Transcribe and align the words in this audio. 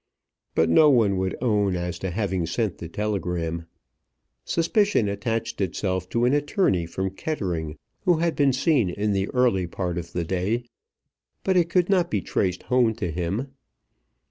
But 0.55 0.67
no 0.67 0.89
one 0.89 1.17
would 1.17 1.37
own 1.43 1.75
as 1.75 1.99
to 1.99 2.09
having 2.09 2.47
sent 2.47 2.79
the 2.79 2.89
telegram. 2.89 3.67
Suspicion 4.43 5.07
attached 5.07 5.61
itself 5.61 6.09
to 6.09 6.25
an 6.25 6.33
attorney 6.33 6.87
from 6.87 7.11
Kettering 7.11 7.77
who 8.05 8.17
had 8.17 8.35
been 8.35 8.51
seen 8.51 8.89
in 8.89 9.11
the 9.13 9.29
early 9.29 9.67
part 9.67 9.99
of 9.99 10.13
the 10.13 10.23
day, 10.25 10.63
but 11.43 11.55
it 11.55 11.69
could 11.69 11.87
not 11.87 12.09
be 12.09 12.19
traced 12.19 12.63
home 12.63 12.95
to 12.95 13.11
him. 13.11 13.49